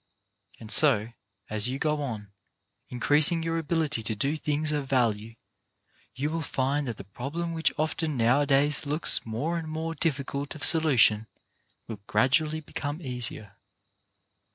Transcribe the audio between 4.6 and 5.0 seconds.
of